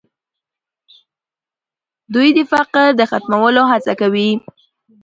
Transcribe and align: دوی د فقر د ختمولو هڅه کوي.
دوی 2.13 2.29
د 2.37 2.39
فقر 2.51 2.85
د 2.99 3.01
ختمولو 3.11 3.63
هڅه 3.71 3.93
کوي. 4.01 4.29